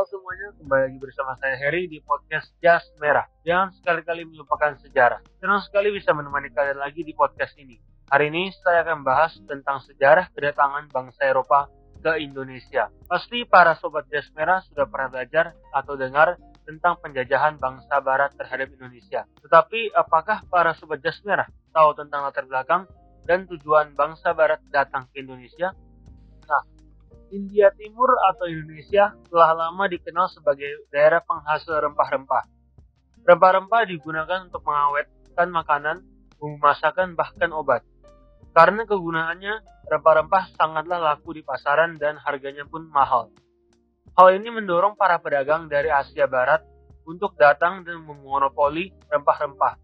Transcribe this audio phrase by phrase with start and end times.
[0.00, 3.28] Halo semuanya, kembali lagi bersama saya Harry di podcast Jas Merah.
[3.44, 5.20] Jangan sekali-kali melupakan sejarah.
[5.36, 7.76] Senang sekali bisa menemani kalian lagi di podcast ini.
[8.08, 11.68] Hari ini saya akan bahas tentang sejarah kedatangan bangsa Eropa
[12.00, 12.88] ke Indonesia.
[13.04, 18.72] Pasti para sobat Jas Merah sudah pernah belajar atau dengar tentang penjajahan bangsa Barat terhadap
[18.72, 19.28] Indonesia.
[19.44, 22.88] Tetapi apakah para sobat Jas Merah tahu tentang latar belakang
[23.28, 25.76] dan tujuan bangsa Barat datang ke Indonesia?
[27.30, 32.44] India Timur atau Indonesia telah lama dikenal sebagai daerah penghasil rempah-rempah.
[33.22, 35.96] Rempah-rempah digunakan untuk mengawetkan makanan,
[36.38, 37.86] bumbu masakan, bahkan obat.
[38.50, 43.30] Karena kegunaannya, rempah-rempah sangatlah laku di pasaran dan harganya pun mahal.
[44.18, 46.66] Hal ini mendorong para pedagang dari Asia Barat
[47.06, 49.78] untuk datang dan memonopoli rempah-rempah.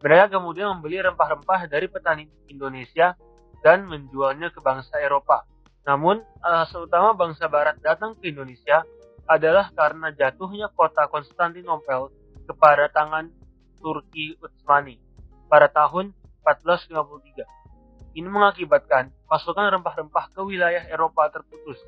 [0.00, 3.12] Mereka kemudian membeli rempah-rempah dari petani Indonesia
[3.60, 5.44] dan menjualnya ke bangsa Eropa.
[5.86, 8.82] Namun, alasan utama bangsa Barat datang ke Indonesia
[9.28, 12.08] adalah karena jatuhnya kota Konstantinopel
[12.48, 13.28] kepada tangan
[13.78, 14.96] Turki Utsmani
[15.46, 18.16] pada tahun 1453.
[18.16, 21.78] Ini mengakibatkan pasukan rempah-rempah ke wilayah Eropa terputus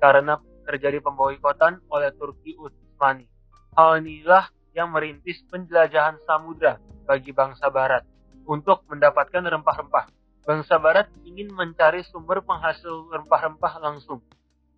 [0.00, 3.28] karena terjadi pemboikotan oleh Turki Utsmani.
[3.76, 8.02] Hal inilah yang merintis penjelajahan samudra bagi bangsa Barat
[8.48, 10.17] untuk mendapatkan rempah-rempah
[10.48, 14.24] Bangsa Barat ingin mencari sumber penghasil rempah-rempah langsung.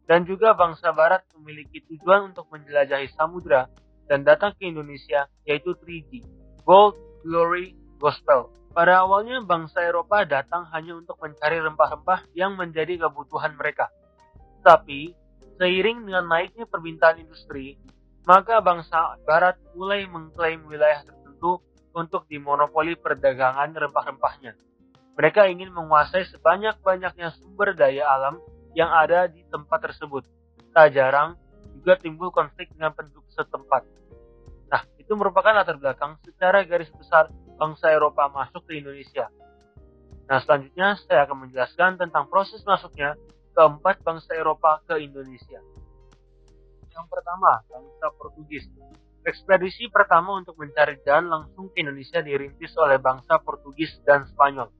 [0.02, 3.70] Dan juga bangsa Barat memiliki tujuan untuk menjelajahi samudra
[4.10, 6.26] dan datang ke Indonesia, yaitu 3G,
[6.66, 8.50] Gold, Glory, Gospel.
[8.74, 13.94] Pada awalnya bangsa Eropa datang hanya untuk mencari rempah-rempah yang menjadi kebutuhan mereka.
[14.66, 15.14] Tapi,
[15.54, 17.78] seiring dengan naiknya permintaan industri,
[18.26, 21.62] maka bangsa Barat mulai mengklaim wilayah tertentu
[21.94, 24.69] untuk dimonopoli perdagangan rempah-rempahnya.
[25.20, 28.40] Mereka ingin menguasai sebanyak-banyaknya sumber daya alam
[28.72, 30.24] yang ada di tempat tersebut.
[30.72, 31.36] Tak jarang
[31.76, 33.84] juga timbul konflik dengan penduduk setempat.
[34.72, 37.28] Nah, itu merupakan latar belakang secara garis besar
[37.60, 39.28] bangsa Eropa masuk ke Indonesia.
[40.24, 43.12] Nah, selanjutnya saya akan menjelaskan tentang proses masuknya
[43.52, 45.60] keempat bangsa Eropa ke Indonesia.
[46.96, 48.64] Yang pertama, bangsa Portugis.
[49.20, 54.79] Ekspedisi pertama untuk mencari jalan langsung ke Indonesia dirintis oleh bangsa Portugis dan Spanyol.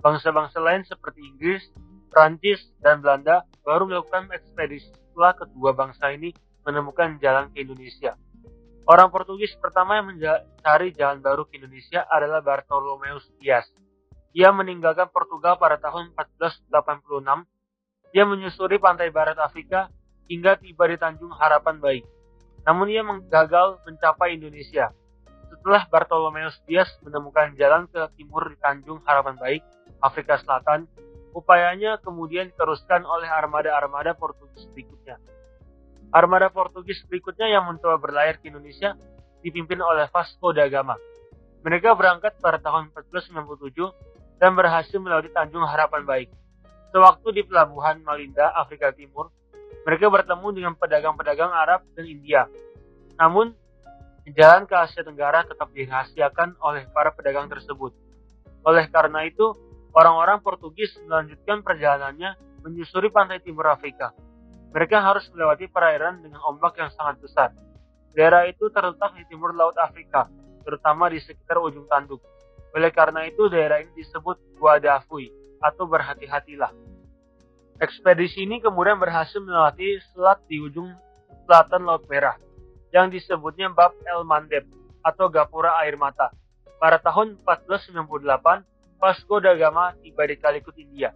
[0.00, 1.62] Bangsa-bangsa lain seperti Inggris,
[2.08, 6.32] Prancis, dan Belanda baru melakukan ekspedisi setelah kedua bangsa ini
[6.64, 8.16] menemukan jalan ke Indonesia.
[8.88, 13.68] Orang Portugis pertama yang mencari jalan baru ke Indonesia adalah Bartolomeus Dias.
[14.32, 17.46] Ia meninggalkan Portugal pada tahun 1486.
[18.10, 19.92] Dia menyusuri pantai barat Afrika
[20.26, 22.04] hingga tiba di Tanjung Harapan Baik.
[22.66, 24.90] Namun ia gagal mencapai Indonesia.
[25.60, 29.60] Setelah Bartolomeus Dias menemukan jalan ke timur di Tanjung Harapan Baik,
[30.00, 30.88] Afrika Selatan,
[31.36, 35.20] upayanya kemudian diteruskan oleh armada-armada Portugis berikutnya.
[36.16, 38.96] Armada Portugis berikutnya yang mencoba berlayar ke Indonesia
[39.44, 40.96] dipimpin oleh Vasco da Gama.
[41.60, 46.32] Mereka berangkat pada tahun 1497 dan berhasil melewati Tanjung Harapan Baik.
[46.88, 49.28] Sewaktu di pelabuhan Malinda, Afrika Timur,
[49.84, 52.48] mereka bertemu dengan pedagang-pedagang Arab dan India.
[53.20, 53.52] Namun,
[54.28, 57.96] jalan ke Asia Tenggara tetap dirahasiakan oleh para pedagang tersebut.
[58.68, 59.56] Oleh karena itu,
[59.96, 64.12] orang-orang Portugis melanjutkan perjalanannya menyusuri pantai timur Afrika.
[64.70, 67.50] Mereka harus melewati perairan dengan ombak yang sangat besar.
[68.12, 70.28] Daerah itu terletak di timur Laut Afrika,
[70.62, 72.20] terutama di sekitar ujung tanduk.
[72.76, 76.70] Oleh karena itu, daerah ini disebut Guadafui atau berhati-hatilah.
[77.80, 80.92] Ekspedisi ini kemudian berhasil melewati selat di ujung
[81.48, 82.36] selatan Laut Merah
[82.90, 84.66] yang disebutnya Bab El Mandeb
[85.00, 86.34] atau Gapura Air Mata.
[86.80, 91.12] Pada tahun 1498, Vasco da Gama tiba di Kalikut, India.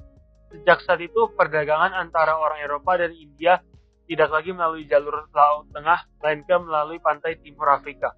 [0.53, 3.61] Sejak saat itu, perdagangan antara orang Eropa dan India
[4.05, 8.13] tidak lagi melalui jalur Laut Tengah, melainkan melalui pantai timur Afrika.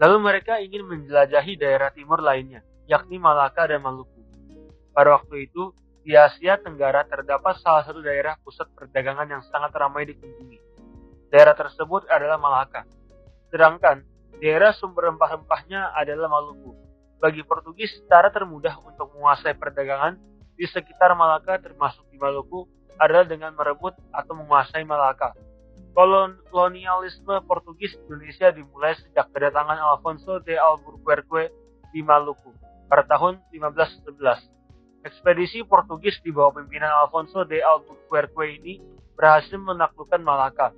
[0.00, 4.20] Lalu mereka ingin menjelajahi daerah timur lainnya, yakni Malaka dan Maluku.
[4.92, 10.08] Pada waktu itu, di Asia Tenggara terdapat salah satu daerah pusat perdagangan yang sangat ramai
[10.08, 10.69] dikunjungi
[11.30, 12.82] Daerah tersebut adalah Malaka.
[13.54, 14.02] Sedangkan
[14.42, 16.74] daerah sumber rempah-rempahnya adalah Maluku.
[17.22, 20.18] Bagi Portugis, cara termudah untuk menguasai perdagangan
[20.58, 22.66] di sekitar Malaka termasuk di Maluku
[22.98, 25.30] adalah dengan merebut atau menguasai Malaka.
[25.94, 31.54] Kolonialisme Portugis Indonesia dimulai sejak kedatangan Alfonso de Albuquerque
[31.94, 32.50] di Maluku
[32.90, 35.06] pada tahun 1511.
[35.06, 38.82] Ekspedisi Portugis di bawah pimpinan Alfonso de Albuquerque ini
[39.14, 40.74] berhasil menaklukkan Malaka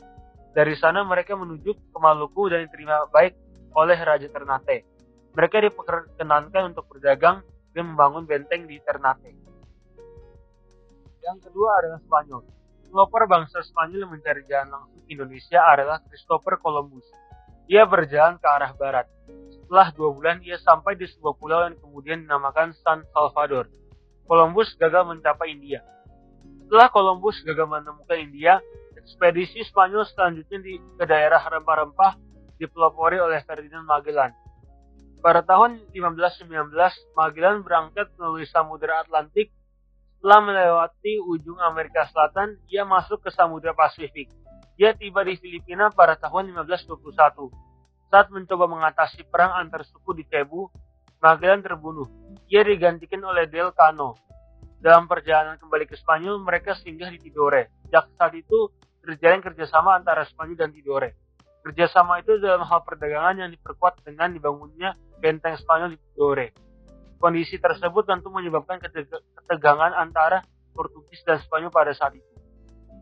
[0.52, 3.32] dari sana mereka menuju ke Maluku dan diterima baik
[3.72, 4.84] oleh Raja Ternate.
[5.32, 7.40] Mereka diperkenankan untuk berdagang
[7.72, 9.32] dan membangun benteng di Ternate.
[11.24, 12.42] Yang kedua adalah Spanyol.
[12.92, 17.08] Pelopor bangsa Spanyol mencari jalan langsung Indonesia adalah Christopher Columbus.
[17.72, 19.08] Ia berjalan ke arah barat.
[19.48, 23.72] Setelah dua bulan, ia sampai di sebuah pulau yang kemudian dinamakan San Salvador.
[24.28, 25.80] Columbus gagal mencapai India.
[26.68, 28.60] Setelah Columbus gagal menemukan India,
[29.02, 32.16] ekspedisi Spanyol selanjutnya di, ke daerah rempah-rempah
[32.56, 34.30] dipelopori oleh Ferdinand Magellan.
[35.22, 36.50] Pada tahun 1519,
[37.14, 39.54] Magellan berangkat melalui Samudra Atlantik
[40.22, 44.30] setelah melewati ujung Amerika Selatan, ia masuk ke Samudra Pasifik.
[44.78, 47.50] Ia tiba di Filipina pada tahun 1521.
[48.06, 50.70] Saat mencoba mengatasi perang antar suku di Cebu,
[51.18, 52.06] Magellan terbunuh.
[52.50, 54.14] Ia digantikan oleh Del Cano.
[54.78, 57.74] Dalam perjalanan kembali ke Spanyol, mereka singgah di Tidore.
[57.90, 58.70] Sejak saat itu,
[59.02, 61.18] terjalin kerjasama antara Spanyol dan Tidore.
[61.62, 66.46] Kerjasama itu dalam hal perdagangan yang diperkuat dengan dibangunnya benteng Spanyol di Tidore.
[67.22, 70.42] Kondisi tersebut tentu menyebabkan ketegangan antara
[70.74, 72.30] Portugis dan Spanyol pada saat itu.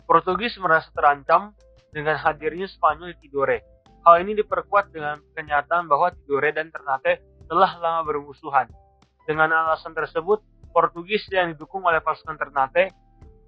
[0.05, 1.56] Portugis merasa terancam
[1.88, 3.64] dengan hadirnya Spanyol di Tidore.
[4.05, 8.69] Hal ini diperkuat dengan kenyataan bahwa Tidore dan Ternate telah lama bermusuhan.
[9.25, 12.93] Dengan alasan tersebut, Portugis yang didukung oleh pasukan Ternate,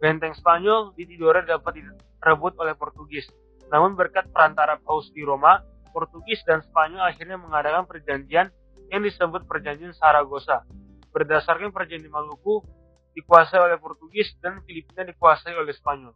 [0.02, 3.30] benteng Spanyol di Tidore dapat direbut oleh Portugis.
[3.70, 5.62] Namun berkat perantara Paus di Roma,
[5.94, 8.50] Portugis dan Spanyol akhirnya mengadakan perjanjian
[8.90, 10.66] yang disebut Perjanjian Saragossa.
[11.14, 12.66] Berdasarkan Perjanjian Maluku
[13.14, 16.12] dikuasai oleh Portugis dan Filipina dikuasai oleh Spanyol.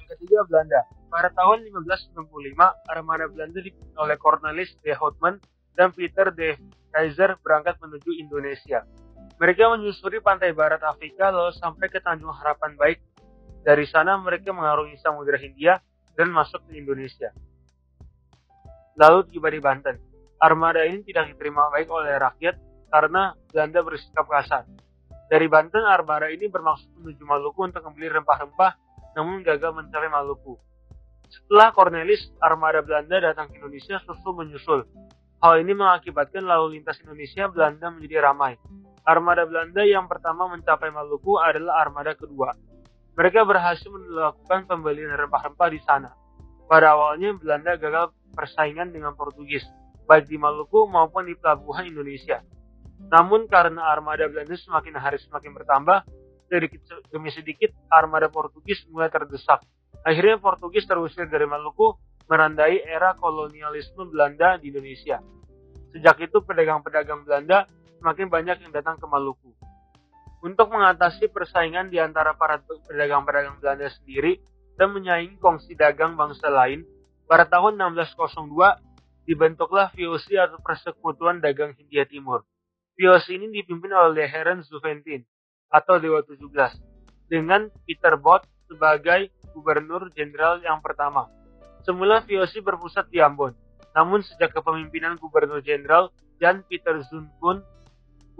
[0.00, 0.80] Yang ketiga Belanda.
[1.12, 2.56] Pada tahun 1595,
[2.88, 5.36] armada Belanda dipimpin oleh Cornelis de Houtman
[5.76, 6.56] dan Peter de
[6.88, 8.88] Kaiser berangkat menuju Indonesia.
[9.42, 13.02] Mereka menyusuri pantai barat Afrika lalu sampai ke Tanjung Harapan Baik.
[13.66, 15.82] Dari sana mereka mengarungi Samudra Hindia
[16.14, 17.34] dan masuk ke Indonesia.
[18.94, 20.12] Lalu tiba di Banten
[20.42, 22.58] armada ini tidak diterima baik oleh rakyat
[22.90, 24.66] karena Belanda bersikap kasar.
[25.30, 28.76] Dari Banten, armada ini bermaksud menuju Maluku untuk membeli rempah-rempah,
[29.16, 30.58] namun gagal mencapai Maluku.
[31.30, 34.84] Setelah Cornelis, armada Belanda datang ke Indonesia susul menyusul.
[35.40, 38.60] Hal ini mengakibatkan lalu lintas Indonesia Belanda menjadi ramai.
[39.02, 42.54] Armada Belanda yang pertama mencapai Maluku adalah armada kedua.
[43.18, 46.14] Mereka berhasil melakukan pembelian rempah-rempah di sana.
[46.70, 49.66] Pada awalnya Belanda gagal persaingan dengan Portugis
[50.06, 52.42] baik di Maluku maupun di pelabuhan Indonesia.
[53.10, 56.06] Namun karena armada Belanda semakin hari semakin bertambah,
[56.46, 59.66] sedikit demi sedikit armada Portugis mulai terdesak.
[60.06, 61.98] Akhirnya Portugis terusir dari Maluku
[62.30, 65.18] merandai era kolonialisme Belanda di Indonesia.
[65.92, 67.68] Sejak itu pedagang-pedagang Belanda
[68.02, 69.54] semakin banyak yang datang ke Maluku.
[70.42, 72.58] Untuk mengatasi persaingan di antara para
[72.90, 74.42] pedagang-pedagang Belanda sendiri
[74.74, 76.82] dan menyaingi kongsi dagang bangsa lain,
[77.30, 82.42] pada tahun 1602 dibentuklah VOC atau Persekutuan Dagang Hindia Timur.
[82.98, 85.22] VOC ini dipimpin oleh Heren Zuventin
[85.70, 86.42] atau Dewa 17
[87.30, 91.30] dengan Peter Bot sebagai gubernur jenderal yang pertama.
[91.86, 93.54] Semula VOC berpusat di Ambon,
[93.94, 96.10] namun sejak kepemimpinan gubernur jenderal
[96.42, 97.62] Jan Peter Zunkun,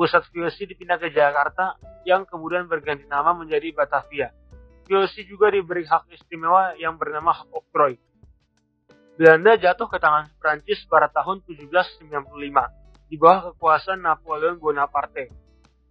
[0.03, 4.35] pusat VOC dipindah ke Jakarta yang kemudian berganti nama menjadi Batavia.
[4.91, 7.95] VOC juga diberi hak istimewa yang bernama hak oktroy
[9.13, 12.11] Belanda jatuh ke tangan Prancis pada tahun 1795
[13.07, 15.31] di bawah kekuasaan Napoleon Bonaparte.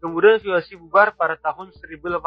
[0.04, 2.20] Kemudian VOC bubar pada tahun 1800.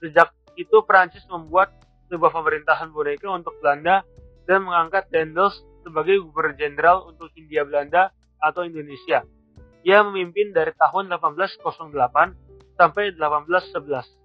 [0.00, 1.74] Sejak itu Prancis membuat
[2.08, 4.06] sebuah pemerintahan boneka untuk Belanda
[4.48, 9.26] dan mengangkat Dendels sebagai gubernur jenderal untuk Hindia Belanda atau Indonesia.
[9.80, 14.20] Ia memimpin dari tahun 1808 sampai 1811.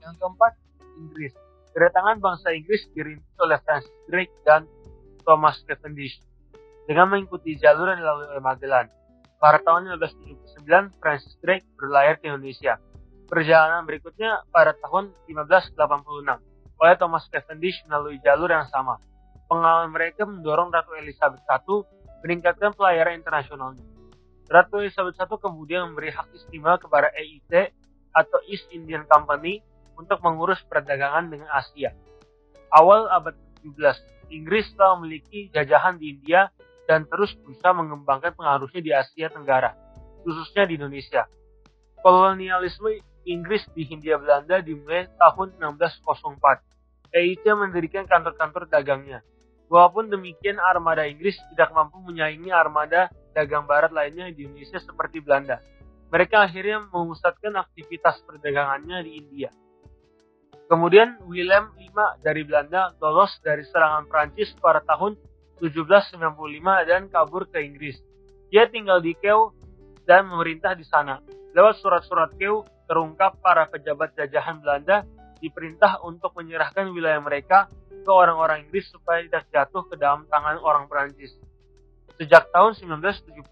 [0.00, 0.52] Yang keempat,
[0.98, 1.34] Inggris.
[1.70, 4.66] Kedatangan bangsa Inggris dirintis oleh Francis Drake dan
[5.22, 6.18] Thomas Cavendish
[6.90, 8.86] dengan mengikuti jalur yang dilalui oleh Magellan.
[9.38, 12.82] Pada tahun 1579, Francis Drake berlayar ke Indonesia.
[13.30, 18.98] Perjalanan berikutnya pada tahun 1586 oleh Thomas Cavendish melalui jalur yang sama.
[19.46, 21.58] Pengalaman mereka mendorong Ratu Elizabeth I
[22.26, 23.86] meningkatkan pelayaran internasionalnya.
[24.50, 27.70] Ratu Elizabeth I kemudian memberi hak istimewa kepada EIT
[28.10, 29.62] atau East Indian Company
[29.94, 31.94] untuk mengurus perdagangan dengan Asia.
[32.74, 33.98] Awal abad ke-17,
[34.34, 36.50] Inggris telah memiliki jajahan di India
[36.90, 39.70] dan terus berusaha mengembangkan pengaruhnya di Asia Tenggara,
[40.26, 41.30] khususnya di Indonesia.
[42.02, 47.14] Kolonialisme Inggris di Hindia Belanda dimulai tahun 1604.
[47.14, 49.22] EIC mendirikan kantor-kantor dagangnya.
[49.70, 55.62] Walaupun demikian, armada Inggris tidak mampu menyaingi armada dagang barat lainnya di Indonesia seperti Belanda.
[56.10, 59.50] Mereka akhirnya memusatkan aktivitas perdagangannya di India.
[60.70, 65.18] Kemudian Willem V dari Belanda lolos dari serangan Prancis pada tahun
[65.58, 66.22] 1795
[66.86, 67.98] dan kabur ke Inggris.
[68.54, 69.50] Dia tinggal di Kew
[70.06, 71.18] dan memerintah di sana.
[71.54, 75.06] Lewat surat-surat Kew, terungkap para pejabat jajahan Belanda
[75.38, 80.86] diperintah untuk menyerahkan wilayah mereka ke orang-orang Inggris supaya tidak jatuh ke dalam tangan orang
[80.86, 81.34] Perancis.
[82.20, 83.48] Sejak tahun 1975,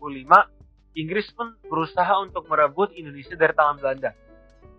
[0.93, 4.13] Inggris pun berusaha untuk merebut Indonesia dari tangan Belanda.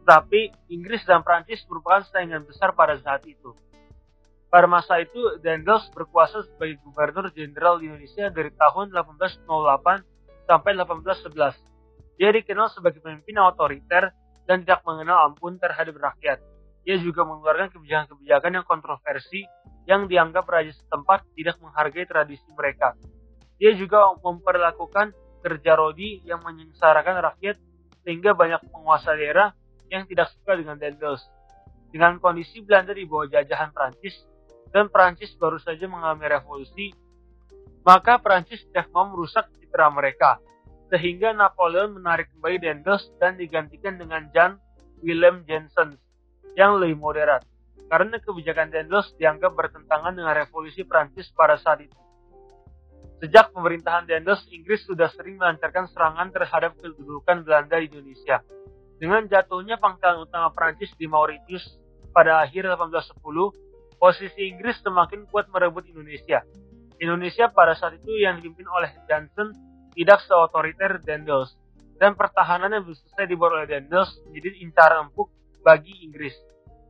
[0.05, 3.57] Tetapi Inggris dan Prancis merupakan saingan besar pada saat itu.
[4.53, 9.49] Pada masa itu, Dendels berkuasa sebagai gubernur jenderal di Indonesia dari tahun 1808
[10.45, 11.57] sampai 1811.
[12.21, 14.13] Dia dikenal sebagai pemimpin otoriter
[14.45, 16.37] dan tidak mengenal ampun terhadap rakyat.
[16.85, 19.49] Ia juga mengeluarkan kebijakan-kebijakan yang kontroversi
[19.89, 22.93] yang dianggap raja setempat tidak menghargai tradisi mereka.
[23.59, 25.11] Dia juga memperlakukan
[25.43, 27.59] kerja rodi yang menyengsarakan rakyat
[28.07, 29.51] sehingga banyak penguasa daerah
[29.91, 31.21] yang tidak suka dengan Dendels.
[31.89, 34.15] Dengan kondisi Belanda di bawah jajahan Prancis,
[34.69, 36.93] dan Prancis baru saja mengalami revolusi,
[37.81, 40.37] maka Prancis tidak mau merusak citra mereka,
[40.93, 44.61] sehingga Napoleon menarik kembali Dendels dan digantikan dengan Jan
[45.01, 45.97] Willem Jensen
[46.53, 47.41] yang lebih moderat,
[47.89, 51.97] karena kebijakan Dendels dianggap bertentangan dengan revolusi Prancis pada saat itu.
[53.19, 58.39] Sejak pemerintahan Dendels, Inggris sudah sering melancarkan serangan terhadap kedudukan Belanda di Indonesia.
[58.95, 61.79] Dengan jatuhnya pangkalan utama Prancis di Mauritius
[62.15, 66.47] pada akhir 1810, posisi Inggris semakin kuat merebut Indonesia.
[66.99, 69.51] Indonesia pada saat itu yang dipimpin oleh Johnson
[69.95, 71.59] tidak seotoriter Dendels,
[71.99, 75.27] dan pertahanan yang selesai dibuat oleh Dendels menjadi incaran empuk
[75.59, 76.31] bagi Inggris.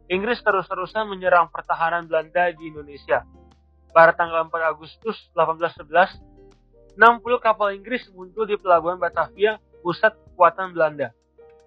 [0.09, 3.25] Inggris terus-terusan menyerang pertahanan Belanda di Indonesia.
[3.99, 6.23] Pada tanggal 4 Agustus 1811,
[6.95, 11.11] 60 kapal Inggris muncul di pelabuhan Batavia, pusat kekuatan Belanda.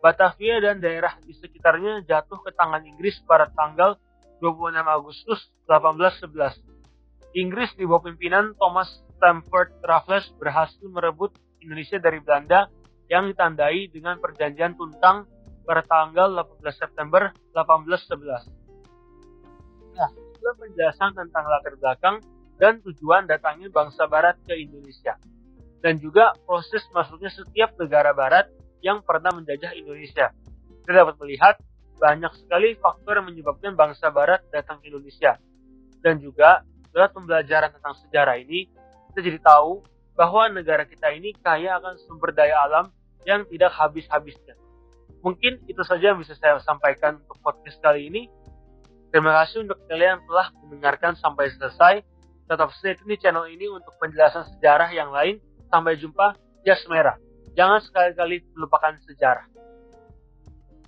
[0.00, 4.00] Batavia dan daerah di sekitarnya jatuh ke tangan Inggris pada tanggal
[4.40, 7.36] 26 Agustus 1811.
[7.36, 8.88] Inggris di bawah pimpinan Thomas
[9.20, 12.72] Stamford Raffles berhasil merebut Indonesia dari Belanda
[13.12, 15.28] yang ditandai dengan perjanjian Tuntang
[15.68, 18.61] pada tanggal 18 September 1811.
[20.42, 22.18] Itulah penjelasan tentang latar belakang
[22.58, 25.14] dan tujuan datangnya bangsa Barat ke Indonesia.
[25.78, 28.50] Dan juga proses masuknya setiap negara Barat
[28.82, 30.34] yang pernah menjajah Indonesia.
[30.82, 31.62] Kita dapat melihat
[31.94, 35.38] banyak sekali faktor yang menyebabkan bangsa barat datang ke Indonesia.
[36.02, 38.66] Dan juga lewat pembelajaran tentang sejarah ini,
[39.14, 39.86] kita jadi tahu
[40.18, 42.90] bahwa negara kita ini kaya akan sumber daya alam
[43.22, 44.58] yang tidak habis-habisnya.
[45.22, 48.26] Mungkin itu saja yang bisa saya sampaikan untuk podcast kali ini.
[49.12, 52.00] Terima kasih untuk kalian telah mendengarkan sampai selesai.
[52.48, 55.36] Tetap stay tune di channel ini untuk penjelasan sejarah yang lain.
[55.68, 56.32] Sampai jumpa,
[56.64, 57.20] jas merah.
[57.52, 59.51] Jangan sekali-kali melupakan sejarah.